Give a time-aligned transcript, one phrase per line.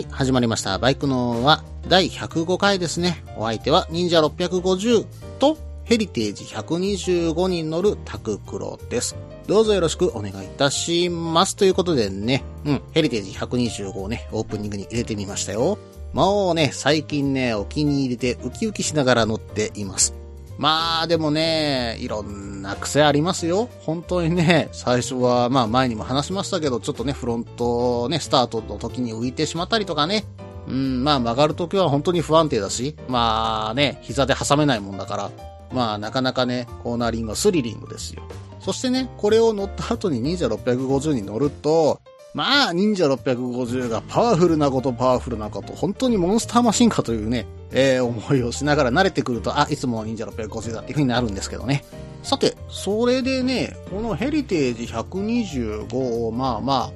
[0.00, 0.78] はい、始まりました。
[0.78, 3.22] バイクのは第105回ですね。
[3.36, 5.04] お相手は忍者650
[5.38, 9.14] とヘリテージ125に乗るタククロです。
[9.46, 11.54] どうぞよろしくお願いいたします。
[11.54, 15.76] ということでね、うん、ヘリテージ125をね、オープニングに入れてみましたよ。
[16.14, 20.19] もうね、最近ね、お気に入りでウキウキしながら乗っています。
[20.60, 23.70] まあでもね、いろんな癖ありますよ。
[23.80, 30.26] 本当にね、最初は、まあ前にも話しましたけど、ちょっとね、フロントね、スタートの時に浮いてしまったりとかね。
[30.68, 35.30] うん、まあ曲がる時は本当に不安定だし、まあね、膝で挟めないもんだから、
[35.72, 38.22] まあなかなかね、コーナーリングはスリリングですよ。
[38.58, 51.84] そしてね、これを乗った後に忍者650に乗ると、まあ、忍者650がパワフルなことパワフルなこと、本当にモンスターマシンかというね、えー、思いをしながら慣れてくると、あ、いつもの忍者650だっていう風になるんですけどね。
[52.22, 56.92] さて、それでね、このヘリテージ125をまあま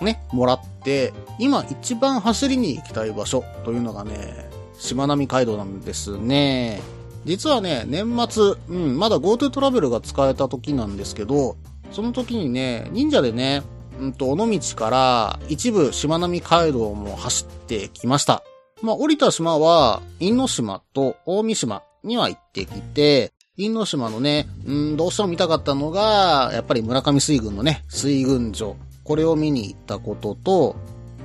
[0.00, 6.82] あ、ね、もらって、今一番走りに行きたい場所というのがね、しまなみ海道なんですね。
[7.24, 11.56] 実はね、年末、うん、まだ GoTo トラベルが使えた時なんですけど、
[11.90, 13.62] その時にね、忍者でね、
[14.00, 18.42] うんと、尾道から一部しまなみ海道も走ってきました。
[18.82, 28.76] まあ、降りた島は、因島と大三島には行ってきて、因島のね、うん、どうしても見たかったのが、やっぱり村上水軍のね、水軍所。
[29.04, 30.76] これを見に行ったことと、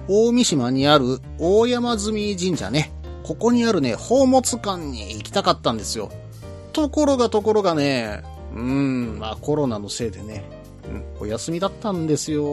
[0.07, 2.91] 大三島にある大山積神社ね。
[3.23, 6.11] ここにあるね、宝物館に行きたかったんですよ。
[6.73, 8.23] ところがところがね、
[8.55, 10.43] うん、まあコロナのせいでね、
[11.19, 12.43] お休みだったんですよ。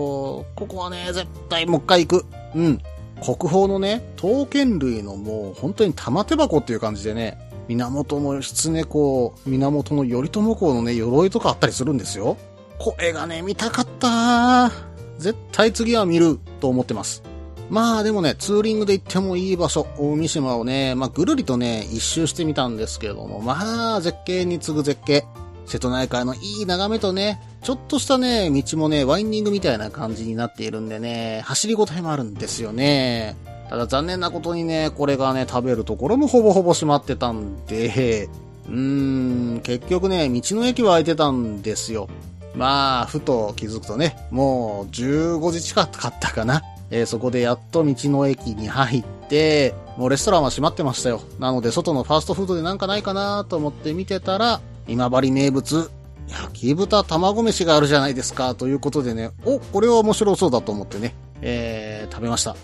[0.55, 2.27] ここはね、絶対もう一回行く。
[2.55, 2.83] うん。
[3.25, 7.39] 国宝のね、刀剣類のもう本当に玉手箱っていう感じでね、
[7.69, 12.37] 源義経公、源の頼朝公のね、鎧とかあったりするんですよ。
[12.79, 14.71] これがね、見たかった
[15.19, 17.23] 絶対次は見ると思ってます。
[17.71, 25.25] まあでもね、ツーリングで行ってもいい場所、大三島をね、まあぐるりとね、一周してみたんですけれども、まあ絶景に次ぐ絶景。
[25.67, 33.35] 瀬戸内海のいい眺めとね、ちょっとしたね、道もね、ワインディングみたいな感じになっているんでね、走りごたえもあるんですよね。
[33.69, 38.29] ただ残念なことにね、これがね、食べるところもほぼほぼ閉まってたんで、
[38.69, 42.09] うーん、結局ね、道の駅は空いてたんですよ。
[42.55, 46.63] まあ、ふと気づくとね、もう15時近かったかな。
[46.93, 51.21] えーそこでやっと道の駅に入って、もうレストランは閉まってましたよ。
[51.41, 55.91] なので、外のファーストフードでなんかないかなと思って見てたら、今治名物、
[56.29, 62.57] 焼き豚卵飯があるじゃないですか、ということでね、お、これは面白そうだと思ってね、えー、食べました。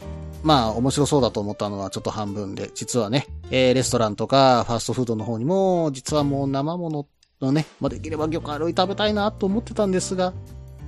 [0.43, 7.06] まあ、面白そうだと思ったのはちょっと半分で、実はね、えー、レストランとかファーストフードの方にも、実はもう生物
[7.41, 10.33] のね、まあ、できれば魚介類食べたいなと思ってたんですが、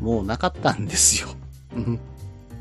[0.01, 1.29] もうなかったんですよ。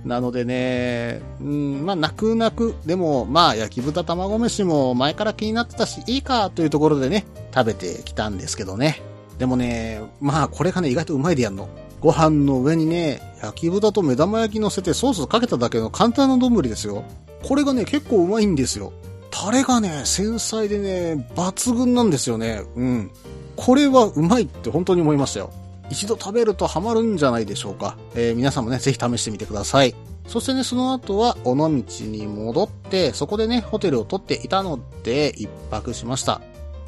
[0.06, 7.25] なのでね、うん、まあ、泣く泣く、でも、まあ、焼き豚卵飯も前から気になってたし、いいか、というところでね、
[7.56, 9.02] 食べてきたんですけどね。
[9.43, 11.67] でもね、まあ、これがね、意外とうまいでやんの。
[11.99, 17.03] ご飯の上にね、焼き豚と目玉焼き乗せてソースかけただけの簡単な丼ですよ。
[17.45, 18.93] これがね、結構うまいんですよ。
[19.31, 22.61] タレがね、繊細でね、抜群なんですよね。
[22.77, 23.11] うん。
[23.57, 25.51] これはうまいって本当に思いましたよ。
[25.89, 27.97] 一度食べるとハマるんじゃないでしょうか。
[28.15, 29.93] えー皆さんもね、ぜひ試してみてください。
[30.25, 36.39] そしてね、その後は、尾道に戻って、そこでね、ホテルを取っていたので、一泊しました。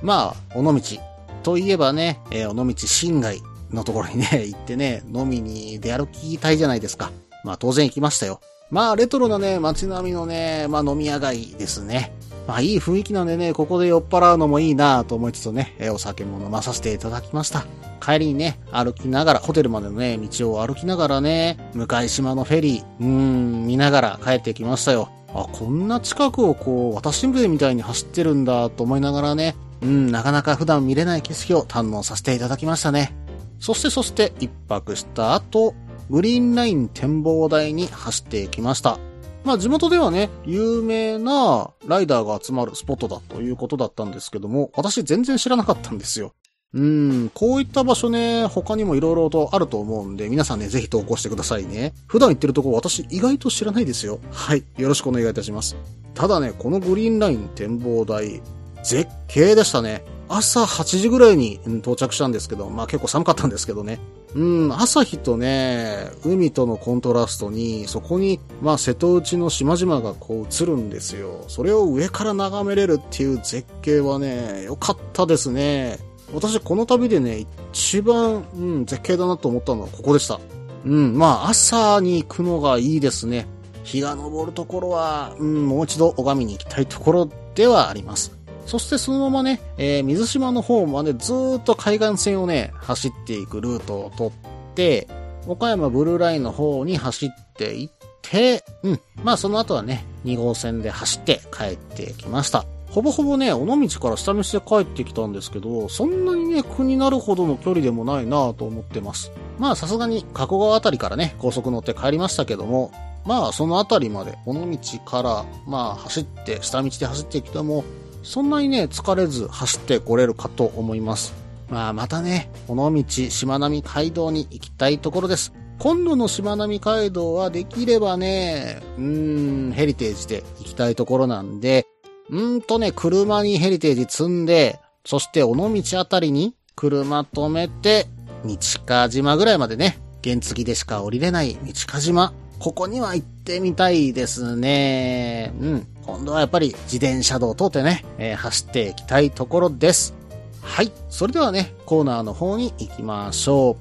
[0.02, 1.15] まあ、尾道。
[1.46, 7.12] といえばね、えー尾道新街のところにね、 行ってね、飲みに出歩きたいじゃないですか。
[7.44, 8.42] まあ、当然行きましたよ。
[8.72, 12.12] まあ、レトロなね、街並みのね、まあ、飲み屋街ですね。
[12.48, 17.68] まあ、いい雰囲気なんでね、ここで酔っ払うのもいいなと思いつつね、えお酒も飲まさせていただきました。
[18.02, 25.10] 帰りにね、歩きながら、ホテルまでのね、道を歩きながらね、向島のフェリー、うーん、見ながら帰ってきましたよ。
[25.36, 33.16] あ、こんな近くをこう、私船みたいに走ってるんだと思いながらね、うん、なかなか普段見れない景色を堪能させていただきましたね。
[33.60, 35.76] そしてそして、一泊した後、
[36.10, 39.00] グリーンライン展望台に走ってきました。
[39.44, 46.34] まあ地元ではね、有名なライダーが集まるスポットだということだったんですけども、私全然知らなかったんですよ。
[46.74, 51.94] うん、こういった場所ね、他にも色々とあると思うんで、皆さんね、ぜひ投稿してくださいね。
[52.08, 54.20] 普段行ってるとこ私意外と知らないですよ。
[54.32, 54.64] はい。
[54.78, 55.78] よろしくお願いいたします。
[56.16, 58.42] ただね、このグリーンライン展望台、
[58.86, 60.04] 絶景でしたね。
[60.30, 64.00] 朝8時ぐらいに到着したんですけど、まあ結構寒かったんですけどね。
[64.36, 71.46] うん、朝日とね、海とのコントラストに、そこに、まあ瀬戸内の島々がこう映るんですよ。
[71.48, 76.00] それを上から眺めれるっていう絶景はね、良かったですね。
[76.34, 80.40] 私この旅でね、一番、うん、絶景だなと思ったのはここでした。
[80.86, 83.48] うん、まあ朝に行くのがいいですね。
[83.84, 88.36] 日が昇るところは、うん、もう一度拝みに行きたいところではあります。
[88.66, 95.08] そしてそのままね、えー、水島の方までずっと海岸線をね、走っていくルートを取って、
[95.48, 97.90] 岡山ブルーラインの方に走っていっ
[98.22, 99.00] て、うん。
[99.24, 102.66] まあその後はね、2号線で走って帰ってきました。
[102.90, 109.32] ほぼほぼね、尾道から下道で帰ってきたんですけど、そんなにね、苦になるほどの距離でもないなぁと思ってます。
[109.60, 112.92] まあさすがに加古川あたりからね、高速乗って帰りましたけども、
[113.26, 117.84] まあそのあたりまで、尾道からまあ走って、下道で走ってきても、
[118.26, 121.36] そんなにね、疲れず走ってこれるかと思います。
[121.70, 125.54] まあ、またね、この道、しまなみ海道に行きたいところです。
[125.78, 131.86] 今度のしまなみ海道はできればね、うーん、ヘリテージで行きたいところなんで、
[132.32, 138.08] うーんとね、車にヘリテージ積んで、そして尾道あたりに車止めて、
[138.44, 142.34] 日川島ぐらいまでね、原付でしか降りれない日川島。
[142.60, 145.54] ここには行ってみたいですね。
[145.60, 145.88] うん。
[146.06, 150.14] 今度はやっぱり自転車道を通ってね、えー、走っていきたいところです。
[150.62, 150.92] はい。
[151.10, 153.78] それではね、コーナーの方に行きましょ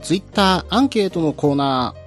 [0.00, 0.04] う。
[0.04, 2.04] ツイッターアンケートのコーナー。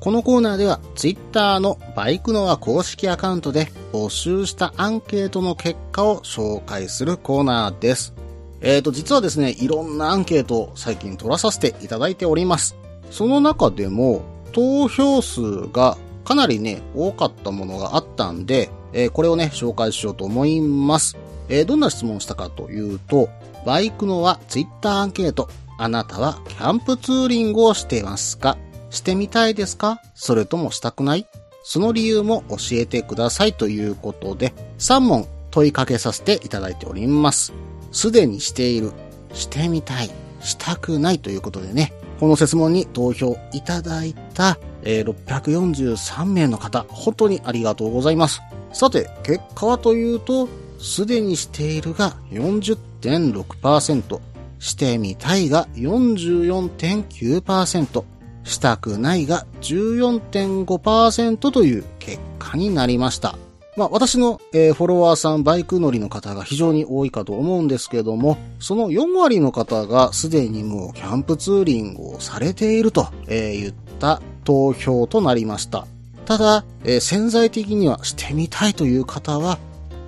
[0.00, 8.14] このコーナーでは、ツイッターのバイクノア公式アカウントで募集したアンケートの結果を紹介するコーナーです。
[8.62, 12.76] えーと、実はですね、いろんなアンケートを最近取らさせていただいております。
[13.10, 21.16] その中でも、投票数がかなりね、多かったものがあったんで、えー、これをね、紹介しようと思います。
[21.48, 23.28] えー、どんな質問をしたかというと、
[23.66, 25.48] バイクのはツイッターアンケート。
[25.78, 28.58] あなたはキャンプツーリングをしていますか？
[28.90, 30.02] してみたいですか？
[30.14, 31.26] それともしたくない？
[31.62, 37.52] その理由も教えてくださいということで、3問問いかけさせていただいております。
[37.92, 38.92] すでにしている、
[39.32, 40.10] してみたい、
[40.40, 48.42] したくないということでね、この質問に投票いただいたえー、643名の方、本当にありがとうございます。
[48.72, 54.20] さて、結果はというと、すでにしているが40.6%、
[54.58, 58.04] してみたいが44.9%、
[58.44, 63.36] したくないが14.5%という結果になりました。
[63.80, 75.86] まあ私の、えー、フォロワーさんバイク乗りの方が非常に多いかと思うんですけども、その4割の方がすでにもうキャンプツーリングをされていると、えー、言った投票となりました。
[76.26, 79.58] ただ、えー、潜在的にはしてみたいという方は、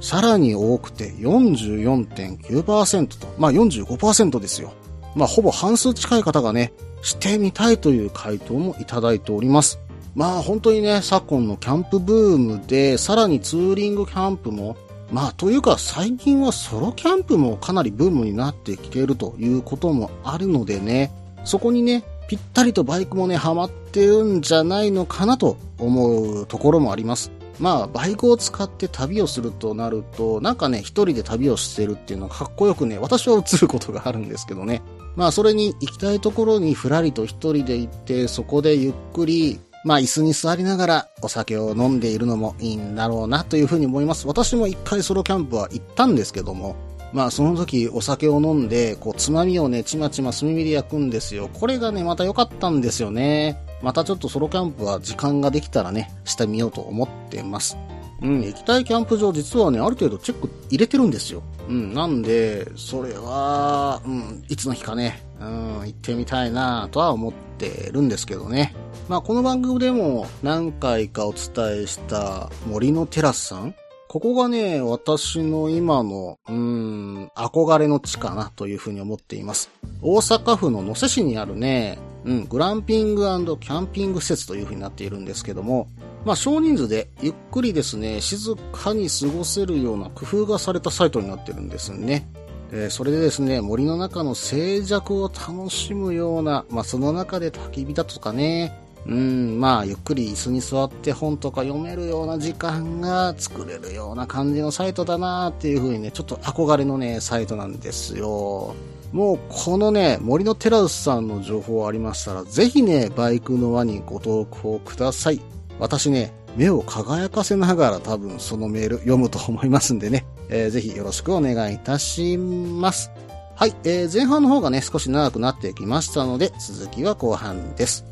[0.03, 4.75] さらに多くて44.9%と、まあ45%ですよ。
[5.17, 9.81] まあほぼ半数近い方がね、してみたいという回答もいただいております。
[10.15, 14.77] まあ本当にね、昨今のキャンプブームで、さらにツーリングキャンプも、
[15.11, 21.11] まあというか最近はソロキャンプもかなりブームになってきているということもあるのでね、
[21.45, 27.31] そこにね、ぴったりとバイクもね、ハマってるんじゃないのかなと思うところもあります。
[27.59, 34.83] まあ、バイクを使って旅をするとなると、なんかね、一人で旅をしてるっていうのがかっこよくね、私は映ることがあるんですけどね。
[35.15, 44.29] まあ、それに行きたいところにふらりと一人で行って、そこでゆっくり、まあ、椅子に座りながらお酒を飲んでいるのもいいんだろうなというふうに思います。
[44.29, 46.77] 私も一回ソロキャンプは行ったんですけども、
[47.13, 51.49] まあその時お酒を飲んで、こうつまみをね、ちまちま炭火で焼くんですよ。
[51.53, 53.59] これがね、また良かったんですよね。
[53.83, 57.77] またちょっとソロキャンプは時間ができたらね、してみようと思ってます。
[58.23, 61.43] うん、行きたいキャンプ場実はね、ある程度チェック入れてるんですよ。
[61.69, 68.75] うん、なんで、それは、うん、いつの日かね、うん、行ってみたいなとは思ってるんですけどね。
[69.09, 73.75] まあこの番組でも何回かお伝えした森のテラスさん
[74.13, 79.71] ここがね、私の今の、うーん、憧れの地かなというふうに思っています。
[80.03, 85.89] 大阪府の野瀬市にあるね、うん、グランピングキャンピング施設というふうになっているんですけども、
[86.25, 92.29] まあ少人数でゆっくりですね、静かに過ごせるような工夫がされたサイトになってるんですね。
[92.73, 108.75] え、それでですね、森の中の静寂を楽しむような、まあその中で焚き火だとかね、うん、まあ、ゆっくり椅子に座って本とか読めるような時間が作れるような感じのサイトだなっていう風にね、ちょっと憧れのね、サイトなんですよ。
[109.13, 115.41] もうこのね、森のテラスさんの情報ありましたら、ぜひね、バイクの輪にご投稿ください。
[115.79, 123.11] 私ね、目を輝かせながら多分そのメール読むと思いますんでね、えー、ぜひよろしくお願いいたします。
[123.55, 128.05] はい、えー、前半の方がね、少し長くなってきましたので、続きは後半です。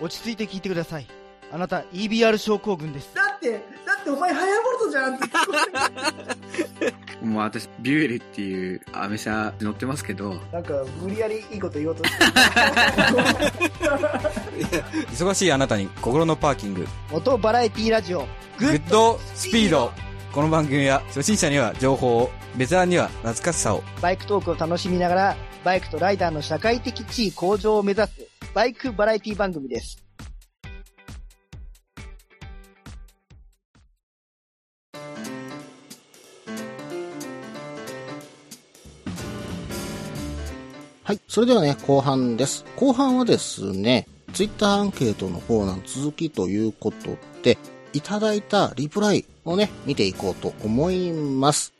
[0.00, 1.27] 落ち着いて聞いてください。
[1.50, 3.10] あなた EBR 症候群です。
[3.14, 3.52] だって、
[3.86, 5.26] だってお前ハヤボルトじゃんって
[7.24, 10.34] もう私、ビュエルっていうアメ車乗ってますけど。
[10.52, 12.24] なんか、無理やりいいこと言おうとして
[15.10, 16.86] 忙しいあなたに心のパーキング。
[17.10, 18.26] 元バラエティラジオ。
[18.58, 19.90] グッドスピード。
[20.32, 23.82] この番組は初心者には情報を、ベテランには懐かしさを。
[24.02, 28.12] バイクトークを楽しみながら、バイクとライダーの社会的地位向上を目指す、
[28.54, 30.07] バイクバラエティ番組です。
[41.08, 41.20] はい。
[41.26, 42.66] それではね、後半です。
[42.76, 47.56] 後半はですね、ツイッターアンケートのコーナーの続きということで、
[47.94, 51.72] いただいたリプライをね、見ていこうと思います。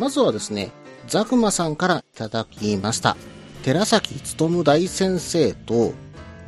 [0.00, 0.72] まずはですね、
[1.06, 3.16] ザクマさんからいただきました。
[3.62, 5.94] 寺崎努大先生と、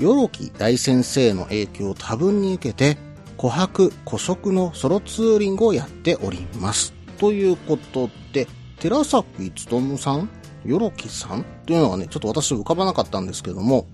[0.01, 2.99] よろき大先生の影響を多分に受けて、
[3.39, 6.95] 琥珀、古色のソロツーリングをやっております。
[7.17, 8.49] ということで、
[8.81, 10.29] 寺崎努さん
[10.65, 13.87] よろきさんというのがね、ちょっと私浮かばなかったんですけども、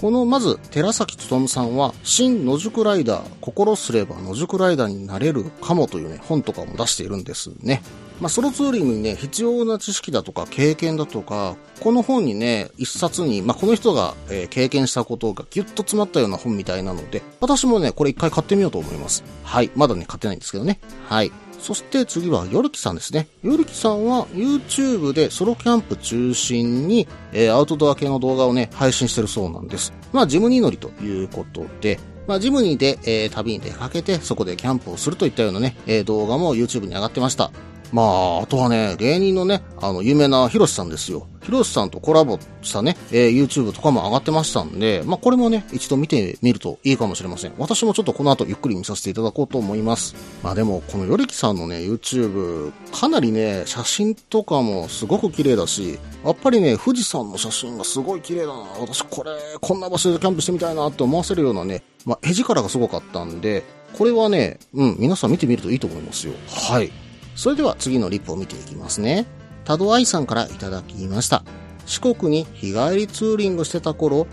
[0.00, 7.82] このまず、寺崎努さんは、新野宿ライダー、心すれば野宿ライダーになれるかもというね、本とかも出しているんですね。
[8.20, 19.24] まあ、ソロツーリングにね、必要な知識だとか経験だとか、この本にね、一冊に、まあ、この人が、えー、経験したことがギュッと詰まったような本みたいなので、私もね、これ一回買ってみようと思います。
[19.42, 19.70] はい。
[19.74, 20.78] まだね、買ってないんですけどね。
[21.08, 21.32] はい。
[21.58, 23.28] そして次はヨルキさんですね。
[23.42, 29.92] ヨルキさんは YouTube でソロキャンプ中心に、えー、アウトドア系の動画をね、配信してるそうなんです。
[30.12, 37.50] まあ、ジムニー乗りということで、まあ、ジムニーで、えー、旅に出かけて、そこでキャンプをするといったようなね、えー、動画も YouTube に上がってました。
[37.92, 41.26] まあ、あとはね、芸人のね、あの、有名なヒロシさんですよ。
[41.42, 47.52] ヒロシさんとコラボしたね、えー、YouTube とかも上がってましたんで、まあ、これもね、一度見てみるといいかもしれません。
[47.56, 50.14] 私もちょっとこの後ゆっくり見させていただこうと思います。
[50.42, 58.64] まあでも、このヨリキさんのね、YouTube、かなりね、写真とかもすごく綺麗だし、やっぱりね、富士山の写真がすごい綺麗だな。
[58.80, 59.30] 私これ、
[59.60, 63.64] こんな場所でキャンプしてみたいなって思わせるようなね、まあ、絵力がすごかったんで、
[63.96, 66.34] これはね、うん、皆さん見てみるといいと思いますよ。
[66.70, 66.92] はい。
[67.38, 69.24] それでは次のリップを見ていきますね。
[69.64, 71.44] 多度愛さんからいただきました。
[71.86, 74.26] 四国に日帰りツーリングしてた頃、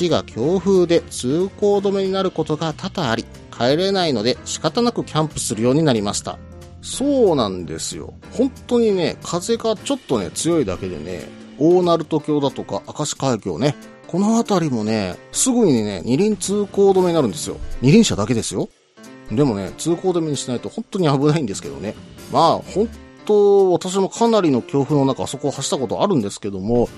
[0.00, 3.24] 橋が強風で通行止めになることが多々あり、
[3.56, 6.36] 帰れないので仕方なくキャンプするようになりました。
[6.80, 8.12] そうなんですよ。
[8.32, 11.28] 本当にね、風がちょっとね、強いだけでね、
[11.60, 13.76] 大鳴門橋だとか明石海峡ね、
[14.08, 17.58] この辺りもね、すぐにね、二輪通行止めになるんですよ。
[17.82, 18.68] 二輪車だけですよ。
[19.30, 21.94] でもね、通行止めにしないと本当に危ないんですけどね。
[22.32, 22.88] まあ、本
[23.24, 26.88] 当、私もかなりの強風の中、あそこを走ったことあるんですけども、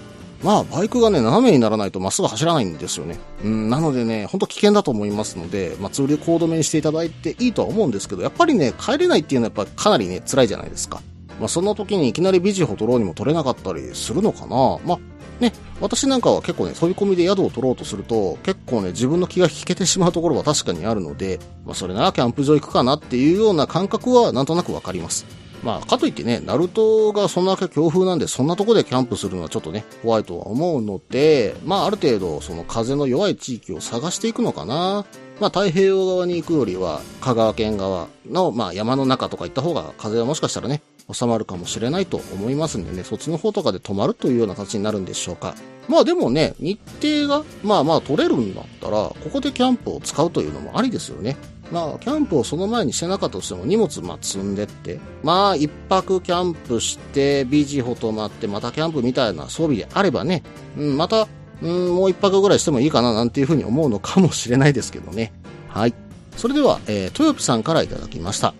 [0.42, 3.18] まあ、バイクがね、斜めにならないとまっすぐ走らないんですよね。
[3.42, 11.00] うん、なのでね、ほんと危険だと思いますので、まあ、通流コードめにしていただいていいとは思うんですけど、やっぱりね、帰れないっていうのはやっぱかなりね、辛いじゃないですか。
[11.40, 14.78] まあ、そんな時にいきなりビジホ取ろうにも取れなかったりするのかな。
[14.84, 14.98] まあ、
[15.40, 25.26] ね、私なんかは結構ね、飛び込みで宿を取ろうとすると、結構ね、自分の気が引けてしまうところは確かにあるので、まあ、それならキャンプ場行くかなっていうような感覚はなんとなくわかります。
[25.64, 35.06] まあ、かといってね、ナルトがそんだけ強風なんで、そんなとこでキャンプするのはちょっとね、怖いとは思うので、まあ、ある程度、その風の弱い地域を探していくのかな。
[35.40, 45.54] まあ、太平洋側に行くよりは、香川県側の、まあ、山の中とか行った方が、風はもしかしたらね、収まるかもしれないと思いますんでね、そっちの方とかで泊まるというような形になるんでしょうか。
[45.88, 51.36] まあでもね、日程が、まあまあ取れるんだったら、ここでキャンプを使うというのもありですよね。
[51.70, 60.42] まあ、キャンプをその前にしてなかったとしても荷物まあ積んでって、まあ、一泊キャンプして、BG ホ泊まって、またキャンプみたいな装備であればね、
[60.76, 61.26] うん、また、
[61.62, 65.32] うん、もう一泊ぐらいしてもいいかななんていうふうに思うのかもしれないですけどね。
[65.68, 65.94] はい。
[66.36, 68.54] それでは、えー、トヨピさんからいただきました。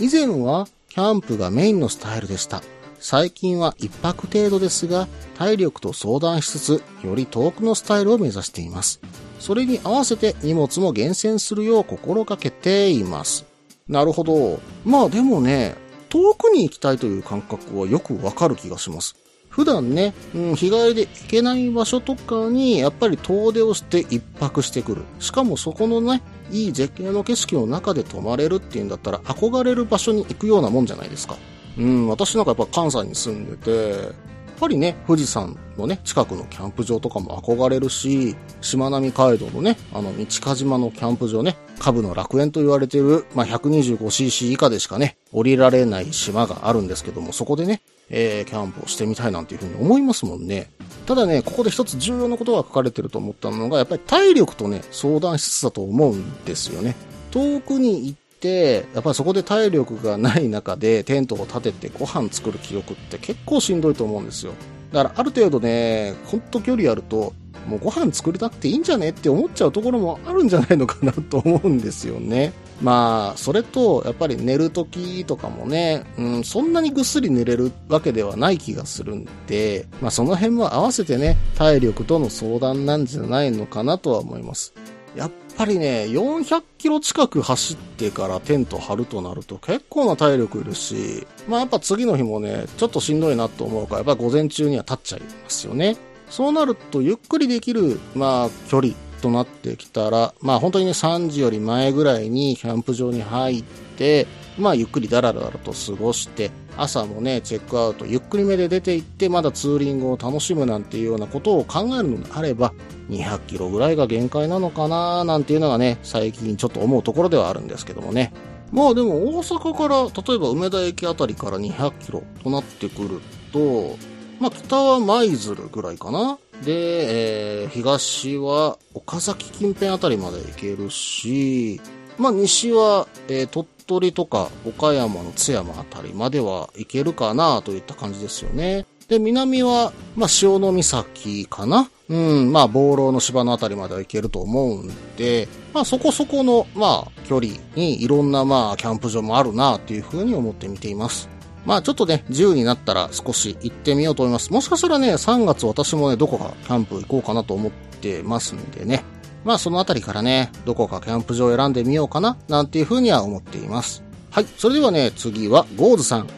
[0.00, 2.62] 以前は、キャンプがメインのスタイルでした。
[2.98, 9.00] 最近は一泊程度ですが、体力と相談しつつ、より遠くのスタイルを目指しています。
[9.38, 13.44] それに合わせて荷物も厳選するよう心がけています。
[13.86, 14.60] なるほど。
[14.84, 15.76] まあでもね、
[16.08, 19.14] 遠くに行きたいという感覚はよくわかる気がします。
[19.50, 25.02] 普段ね、うん、日帰りで行けない場所とかに、やっぱり遠出をして一泊してくる。
[25.20, 31.36] しかもそこのね、いい絶景の景色の中で泊まれるっていうんだったら、憧れる場所に行くようなもんじゃないですか。
[31.78, 50.70] うん、私なんかやっぱ関西に住んでて、やっぱりね、富士山のね、近くのキャンプ場とかも憧れるし、しまなみ海道のね、あの、道鹿島のキャンプ場ね、株の楽園と言われている、まあ、125cc 以下でしかね、降りられない島があるんですけども、そこでね、えー、キャンプをしてみたいなんていうふうに思いますもんね。
[51.06, 56.96] ただね、ここで一つ重要なことが書かれてると思ったのが、やっぱり体力とね、相談しつつだと思うんですよね。
[57.30, 64.52] 遠くに行って、やっぱりそこで体力がない中でテントを立ててご飯作る記録って結構しんどいと思うんですよ。
[64.92, 67.32] だからある程度ね、ほんと距離あると、
[67.66, 72.52] もうご飯作りたくていいんじゃねって思っちゃうところもあるんじゃないのかなと思うんですよね。
[72.80, 84.74] まあ、それと、やっぱり寝る時とかもね、うん、そんなにぐっすり寝れるわけではない気がするんで、まあその辺も合わせてね、体力との相談なんじゃないのかなとは思います。
[85.16, 95.96] やっぱりね、400キロ近く走ってからテント張るとなると結構な体力いるし、まあやっぱ次の日もね、ちょっとしんどいなと思うから、やっぱ午前中には立っちゃいますよね。
[96.30, 103.64] そうなると、ゆっくりできる、まあ、距離となってきたら、まあ本当にね、3時より前ぐらいにキャンプ場に入っ
[103.96, 104.26] て、
[104.58, 112.72] まあゆっくりダラダラと過ごして、朝もね、チェックアウト、ゆっくりめで出て行って、まだツーリングを楽しむなんていうようなことを考えるのであれば、
[113.10, 118.32] 200キロぐらいが限界なのかななんていうのがね、最近ちょっと思うところではあるんですけどもね。
[118.70, 123.20] まあでも大阪から、例えば梅田駅あたりから200キロとなってくる
[123.52, 123.96] と、
[124.38, 126.38] まあ北は舞鶴ぐらいかな。
[126.64, 131.80] で、えー、東は岡崎近辺あたりまで行けるし、
[132.18, 138.84] まあ西は、えー鳥取とか岡山の津山あたりまでは行けるかなといった感じですよね。
[139.08, 151.28] で、南は、まあ、潮の岬かなうん、まあ、防浪の芝のあたりまでは行けると思うんで、まあ、そこそこの、まあ、距離にいろんな、まあ、キャンプ場もあるなっていうふうに思って見ています。
[151.68, 154.50] まあ、ちょっとね、自由になったら少し行ってみようと思います。
[154.54, 159.04] もしかしたらね、3月私もね、どこかキャンプ行こうかなと思ってますんでね。
[159.44, 164.02] まあ、そのあたりからね、どこかキャンプ場を選んでみようかな、なんていうふうには思っています。
[164.30, 164.46] はい。
[164.56, 166.28] それではね、次は、ゴーズさん。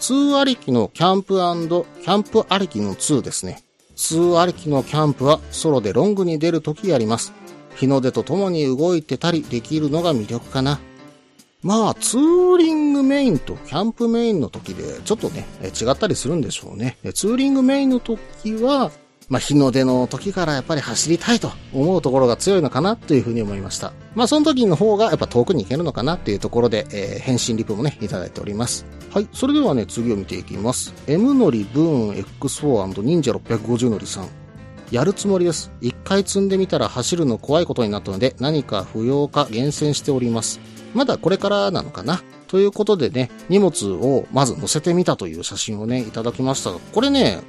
[0.00, 3.62] 2ありきのキャンプキャンプありきの2ですね。
[3.94, 7.32] 2ありきのキャンプはソロでロングに出るときやります。
[7.76, 10.80] 日の出とともに動いてたりできるのが魅力かな。
[11.62, 16.96] まあ、ツーリングメインとキャンプメインの時でちょっとね、違ったりするんでしょうね。
[17.14, 18.90] ツーリングメインの時は、
[19.28, 23.92] まあ、日の出の時からやっぱり走りたいと思うところが強いのかなというふうに思いました。
[24.14, 28.86] まあ、その時の方がやっぱ遠くに行けるのかなっていうところで、えー返信リプもね、いただいております。
[29.10, 29.28] はい。
[29.32, 30.94] それではね、次を見ていきます。
[31.06, 34.28] M のりブーン X4& 忍者650のりさん。
[34.90, 35.70] やるつもりです。
[35.80, 40.58] 一回積んでみたら走るの怖いことになったので、何か不要か厳選しております。
[40.94, 42.22] まだこれからなのかな？
[42.48, 47.40] ということでね、荷物をまず載せてみたという写真をね、いただきましたが、これね、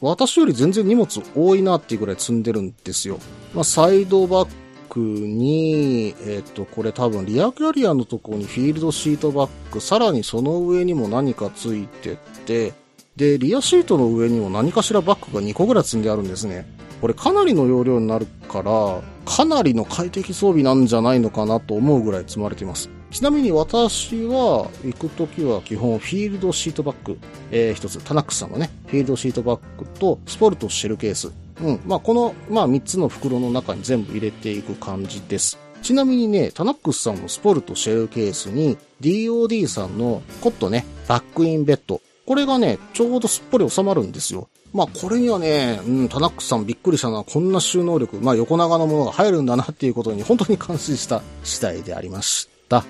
[0.00, 3.18] 私より全然荷物多いなっていうぐらい積んでるんですよ。
[3.54, 4.48] まあ、サイドバッ
[4.88, 12.72] グに、えっ、と、これ多分リアキャリアのところにフィールドシートバッグ、さらにその上にも何かついてって、
[13.14, 16.66] で、リアシートの上にも何かしらバッグが2個ぐらい積んであるんですね。
[17.00, 22.90] これかなりの容量になるから、かなりの快適装備なんじゃないのかなと思うぐらい積まれています。
[23.10, 27.18] ちなみに私は行くときは基本フィールドシートバッグ、
[27.50, 31.32] えー、一つ、タナックスさんのね、フィールドシートバッグとスポルトシェルケース。
[31.62, 31.80] うん。
[31.86, 35.58] まあ、この、まあ、3つの袋の中に全部入れていく感じです。
[35.82, 42.00] ちなみにね、タナックスさんのスポルトシェルケースに DOD さんのコットね、バックインベッド。
[42.30, 44.48] これがね、ちょうどすっぽり収まるんですよ。
[44.72, 52.84] まあこれにはね、うん、タナックさんびっくりしたのはこんな収納力、まあ横長のものが入るんだなっていうことに本当に感心した次第でありました。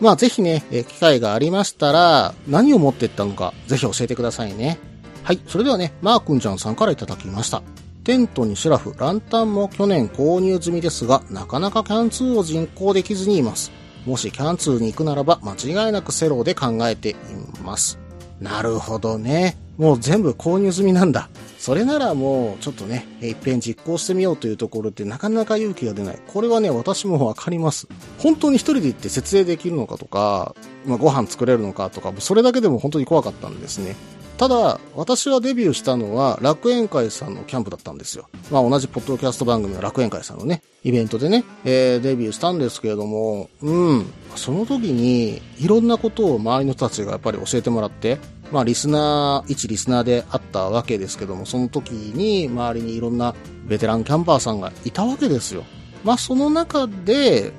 [0.00, 4.78] まあぜひね、え機会がありましたら、何を持っていったのか、ぜひ教えてくださいね。
[5.24, 7.64] はい、それではね、マー君ちゃんさんからいただきました。
[8.04, 13.72] テントにシュラフ、ランタンも去年購入済みですが、なかなかキャンツーを実行できずにいます。
[14.06, 17.16] もしキャンツーに行くならば、間違いなくセローで考えてい
[17.64, 17.98] ます。
[18.40, 19.56] なるほどね。
[19.78, 21.28] もう全部購入済みなんだ。
[21.58, 26.18] それならもうちょっとね、えー一遍実行してみようというところってなかなか勇気が出ない。
[26.26, 27.88] これはね、私もわかります。
[28.18, 30.54] 本当に一人で行って設営できるのかとか、
[30.86, 33.96] まあ、ご飯作れるのかとか、それだけでも本当に怖かったんですね。
[34.38, 38.28] ただ、私はデビューしたのは楽園会さんのキャンプだったんですよ。
[38.52, 48.20] まあ同じポッドキャスト番組の楽園会さんのね、イベントでね、えーデビューしたんですけれども、うん、その時にいろんなことを周りの人たちがやっぱり教えてもらって、
[48.52, 53.34] まあリスナー、一リスナーであったわけですけども、その時に周りにいろんな
[53.66, 55.64] ベテランキャンパーさんがいたわけですよ。
[56.04, 57.52] まあその中で、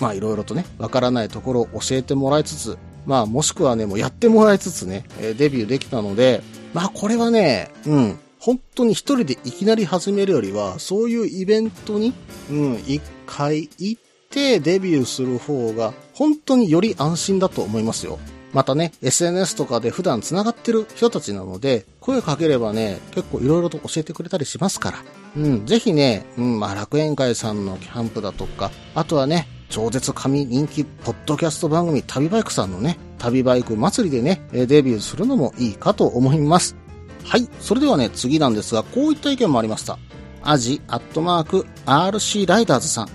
[0.00, 6.42] まあいろいろとね、わからないところを教えてもらいつつ、まあもしくはね、もうやってもらいつつね、デビューできたので、
[6.74, 12.12] まあこれはね、うん、本当に一人でいきなり始めるよりは、そういうイベントに、
[12.50, 18.18] うん、一回行ってデビューする方が、本当により安心だと思いますよ。
[18.52, 24.98] またね、SNS とかで普段繋がってる人たちなので、声かければね、結構いろいろと教えてくれたりしますから。
[25.36, 36.76] うん、ぜひね、うん、まあ楽園会さんのキャンプだとか、あとはね、超絶神人気ポッドキャスト番組旅バイクさんのね、旅バイク祭りでね、デビューするのもいいかと思います。
[37.24, 37.48] はい。
[37.60, 39.98] それではね、次なんですが、こういった意見もありました。
[40.42, 43.08] アジアットマーク RC ライダーズさん。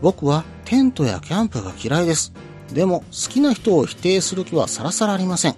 [0.00, 2.32] 僕はテントやキャンプが嫌いです。
[2.72, 5.56] でも好きな人を否定する気はさらさらありません。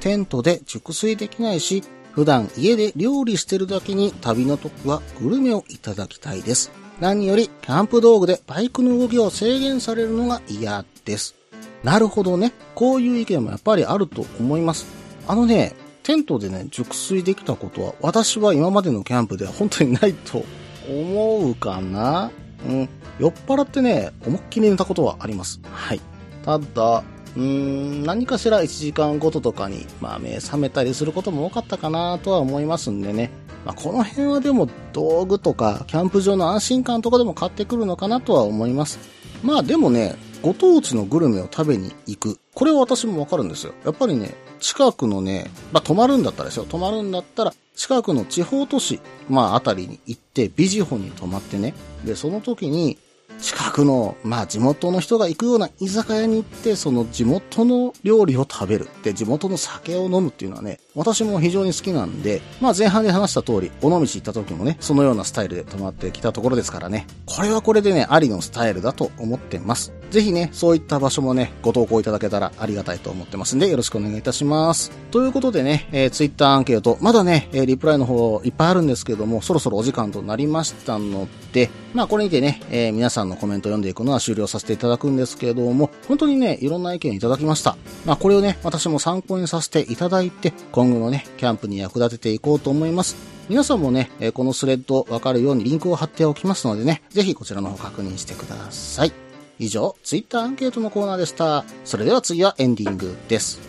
[0.00, 6.70] テントで熟睡できないし、普段家で料理してるだけに旅の時はグルメをいただきたいです。
[7.02, 11.34] 何よりキャンプ道具でバイクの動きを制限されるのが嫌です。
[11.82, 12.52] なるほどね。
[12.76, 14.86] こういう意見もやっぱりあると思います。
[15.26, 20.44] あのね、テントでね、熟睡できたことは、私は今までのキャンプでは本当にないと
[20.88, 22.30] 思うかな
[22.68, 22.88] うん。
[23.18, 25.60] 酔っ払ってね、思いっきり寝たことはあります。
[25.72, 26.00] はい。
[26.44, 27.02] ただ、
[27.34, 33.32] うーん、何かしら1時間ごととかに、まあ目覚めたりすることも多かったかなとは思いますんでね。
[33.64, 38.98] まあこの辺はでも道具とか、キャンプ場の安心感とかでも買ってくるのかなとは思います。
[39.42, 42.38] まあでもね、ご当地のグルメを食べに行く。
[42.54, 43.72] これは私もわかるんですよ。
[43.84, 46.64] やっぱりね、近くのね、まあ泊まるんだったらですよ。
[46.64, 51.74] 泊まるんだったら、近くの地方都市、まああたりに行って、ビジホに泊まってね。
[52.04, 52.98] で、その時に、
[53.42, 58.88] 近くの、まあ地元の人が行くような居酒屋に行って、その地元の料理を食べる。
[59.02, 69.92] で、地元の酒を飲むっていうのはね、私も非常に好きなんで、まあ前半で話した通り、尾道行った時もね、そのようなスタイルで泊まってきたところですからね、これはこれでね、ありのスタイルだと思ってます。
[70.12, 74.90] ぜひね、そういった場所もね、ご投稿いただけたらありがたいと思ってますんで、よろしくお願いいたします。
[75.10, 87.78] ということでね、えー、ツイッターアンケート、まだね、えリプライの方いっぱいあるんですけども、そろそろお時間となりましたので、まあこれにてね、えー皆さんのコメントを読んでいくのは終了させていただくんですけども、本当にね、いろんな意見いただきました。
[88.04, 93.16] まあこれをね、私も参考にさせていただいて、今後のね、キャンプに役立てていこうと思います。
[93.48, 99.31] 皆さんもね、えこのスレッドわかるようにリンクを貼っておきますのでね、ぜひこちらの方確認してください。
[99.64, 101.64] 以上、ツイッターアンケートのコーナーでした。
[101.84, 103.60] それでは次はエンディングです。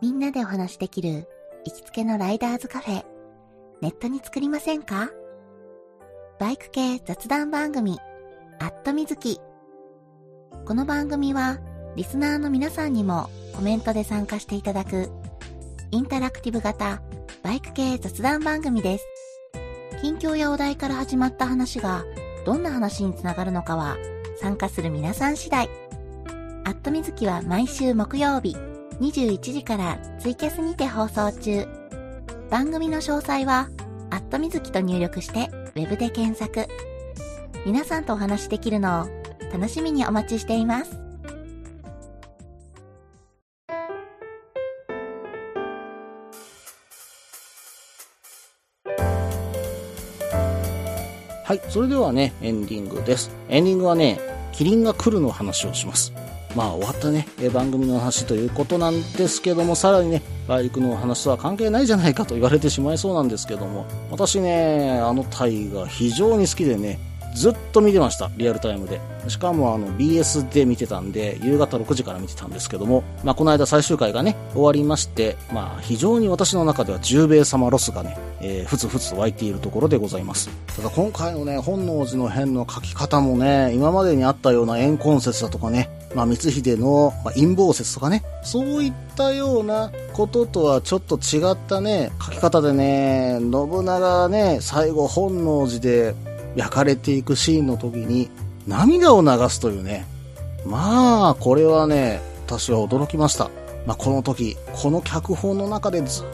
[0.00, 1.26] みんなでお話しできる
[1.64, 3.04] 行きつけのライダーズカフェ、
[3.80, 5.10] ネットに作りませんか？
[6.38, 7.98] バイク系雑談番組、
[8.60, 9.40] アットみずき。
[10.64, 11.58] この番組は、
[11.96, 15.10] リスナーの皆さんにもコメントで参加していただく、
[15.90, 17.02] インタラクティブ型
[17.42, 19.04] バイク系雑談番組です。
[20.02, 22.04] 近況やお題から始まった話が、
[22.44, 23.96] どんな話につながるのかは、
[24.40, 25.70] 参加する皆さん次第。
[26.64, 28.56] アットみずきは毎週木曜日、
[29.00, 31.68] 21時からツイキャスにて放送中。
[32.50, 33.68] 番組の詳細は、
[34.10, 36.66] アットみずきと入力して、ウェブで検索。
[37.64, 39.06] 皆さんとお話しできるのを
[39.52, 40.98] 楽しみにお待ちしています。
[51.52, 53.30] はい、それではね、エンディングです。
[53.50, 54.18] エンディングはね、
[54.52, 56.14] キリンが来るの話をします。
[56.56, 66.98] まあ終わったね、え番組の話ということなんですけども、さらにね、大陸の話とは関係ないじゃないかと言われてしまいそうなんですけども、私ね、あのタイが非常に好きでね、
[67.34, 69.00] ずっと見てました、リアルタイムで。
[69.28, 80.50] しかもあの BS で見てたんで、夕方6時から見てたんですけども、まあこの間最終回がね、終わりまして、まあ非常に私の中では10名様ロスがね、えー、ふつふつと湧いているところでございます。
[80.76, 96.14] ただ今回のね、本能寺の変の書き方もね、今までにあったような怨恨説だとかね、まあ光秀の、陰謀説とかね、そういったようなこととはちょっと違ったね、書き方でね、信長ね、最後本能寺で
[96.56, 98.30] 焼かれていくシーンの時に
[98.66, 100.06] 涙を流すというね。
[100.64, 103.50] まあ、これはね、私は驚きました。
[103.86, 106.24] まあ、この時、この脚本の中でずっ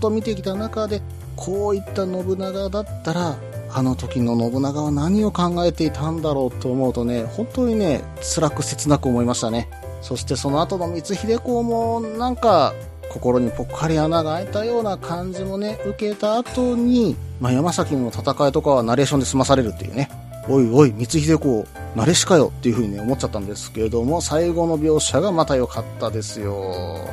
[0.00, 1.02] と見てきた中で、
[1.36, 3.36] こういった信長だったら、
[3.76, 9.68] あの時の信長は何を考えていたんだろうと思うとね、本当にね、辛く切なく思いましたね。
[10.00, 12.72] そしてその後の光秀公も、なんか、
[13.10, 20.10] 心にぽっかり穴が開いたような感じもね、受けた後に、まあ、山崎の戦いとかはナレーションで済まされるっていうね。
[20.48, 27.06] おいおい、光秀公、慣れしかよっていう風にね、思っちゃったんですけれども、最後の描写がまた良かったですよ。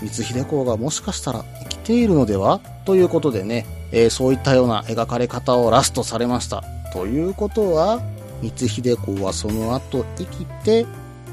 [0.00, 2.60] 光秀公がもしかしたら生きているのでは？
[2.84, 6.62] ということでね、えーそういったような描かれ方をラストされました。
[6.92, 8.00] ということは、
[8.40, 10.86] 光秀公はその後生きて、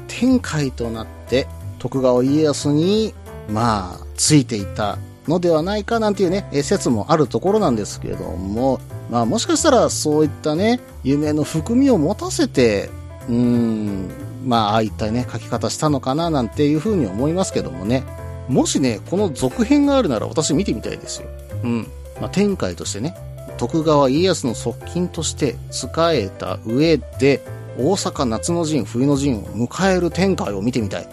[0.08, 1.46] 天海となって、
[1.78, 3.14] 徳川家康に、
[3.48, 8.80] まあ、ついていたのではないかなんていうね、説もあるところなんですけれども、
[9.10, 12.90] まあもしかしたらそういったね、夢の含みを持たせて、
[13.28, 14.10] うーん、
[14.44, 18.04] まあ、ああいったね、書き方したのかななんていうふうに思いますけどもね。
[18.48, 21.28] もしね、この続編があるなら私見てみたいですよ。
[21.64, 21.86] うん。
[22.20, 23.16] まあ、天海としてね、
[23.58, 27.42] 徳川家康の側近として仕えた上で、
[27.78, 31.08] 大阪夏の陣、冬の陣を迎える天海を見てみたい。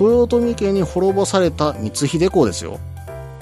[0.00, 2.78] 豊臣家に滅ぼされた光秀公ですよ。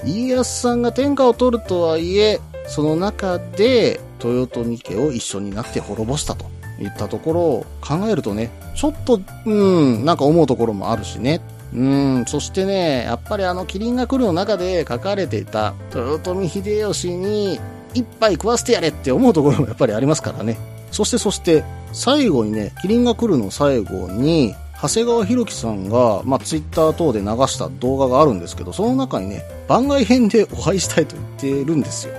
[0.05, 6.45] 家康さんが天下を取るとはいえ、その中で豊臣家を一緒になって滅ぼしたと
[6.79, 11.41] いったところを考えるとね、ちょっと、うん、なんか思うところもあるしね。
[11.73, 17.59] うん、そしてね、やっぱりあの、麒麟が来るの中で書かれていた豊臣秀吉に
[17.93, 20.57] 一杯食わせてやれって思うところもやっぱりありますからね。
[20.91, 32.13] そしてそして、最後にね、麒麟が来るの最後に、長谷川博己さんが、まあ、ツイッター等で流した動画があるんですけど、その中にね、番外編でお会いしたいと言ってるんですよ。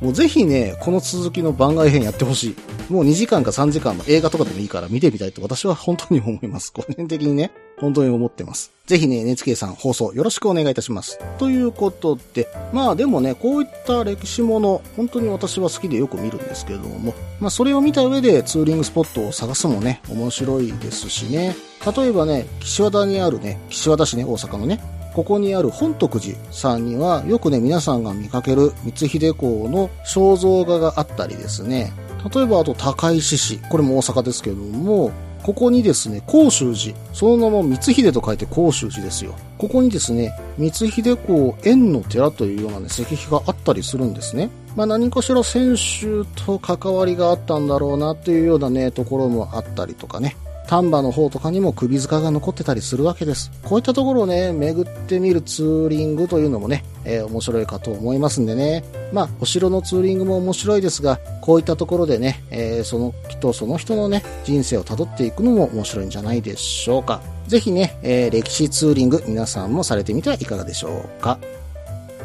[0.00, 2.56] もうぜひね、この続きの番外編やってほし
[2.88, 2.92] い。
[2.92, 6.72] もう2時間か3時間の映画とかでもいいから見てみたいと私は本当に思います。
[6.72, 8.72] 個人的にね、本当に思ってます。
[8.86, 11.20] ぜひね、NHK さん放送よろしくお願いいたします。
[11.38, 21.69] ということで、まあでもね、こういった歴史もの、本当に私は好きでよく見るんですけれども、まあそれを見た上でツーリングスポットを探すもね、面白いですしね。
[21.86, 24.80] 例えばね、岸和田にあるね、岸和田市ね、大阪のね、
[25.14, 31.92] ここにある本徳寺さんには、よくね、皆さんが見かける光秀公の肖像画があったりですね。
[32.34, 33.58] 例えば、あと、高石市。
[33.70, 35.10] これも大阪ですけども、
[35.42, 36.94] ここにですね、甲州寺。
[37.14, 39.34] その名も光秀と書いて甲州寺ですよ。
[39.56, 44.50] ここにですね、光秀公縁の寺というようなね、石碑があったりするんですね。
[44.76, 50.36] まあ何かしら先週と関わりがあったんだろうなっていうようなね、ところもあったりとかね。
[50.70, 53.50] 丹波の方とかにも首塚が残ってたりするわけです。
[53.64, 58.84] こういったところをね、巡ってみるツーリングというのもね、えー面白いかと思いますんでね。
[59.12, 67.20] まあ、お城のツーリングも面白いですが、こういったところでね、えーその人その人のね、人生を辿っていくのも面白いんじゃないでしょうか。
[67.48, 71.40] ぜひね、えー歴史ツーリング皆さんもされてみてはいかがでしょうか。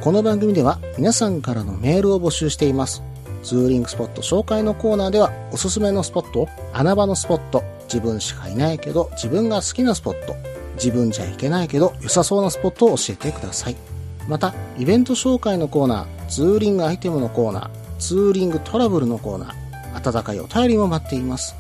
[0.02, 3.02] この番組では皆さんからのメールを募集しています。
[3.46, 10.36] ツーリングスポット紹介のコーナーではおすすめのスポット、穴場のスポット、自分しかいないけど自分が好きなスポット、
[10.78, 13.76] 自分じゃいけないけど良さそうなスポットを教えてください。
[14.28, 21.56] また、イベント紹介のコーナー、ツーリングアイテムのコーナー、ツーリングトラブルのコーナー、温かいお便りも待っています。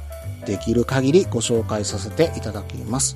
[0.47, 3.15] できる限りご紹介させていただきます。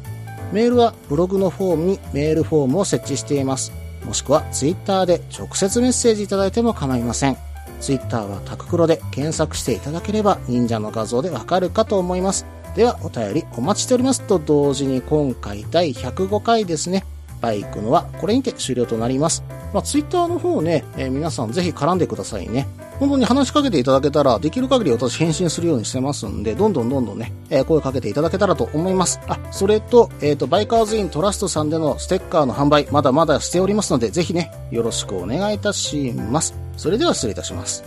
[0.52, 3.72] メールはブログのフォームにメールフォームを設置しています。
[4.06, 7.49] もしくはツイッターで直接メッセージいただいても構いません。
[7.80, 12.46] ツイッターはタククロで検索していただければ忍者の画像でわかるかと思います。
[12.76, 17.06] ではお便りお待ちしておりますと同時に今回第105回ですね。
[17.42, 19.44] バイクのはこれにて終了となります。
[19.74, 22.68] まあ、ツイッターの方ね、えー皆さんぜひ絡んでくださいね。
[23.00, 29.22] 本当に話しかけていただけたら、できる限り私返信するようにしてますんで、どんどんどんどんね、えー声かけていただけたらと思います。
[29.28, 36.69] あ、それと、えっ、と、バイカーズイントラストさんでのステッカーの販売、まだまだしておりますので、ぜひね、よろしくお願いいたします。
[36.80, 37.84] それでは失礼いたします。